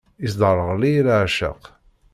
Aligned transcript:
Isderɣel-iyi 0.25 1.01
leɛceq. 1.07 1.61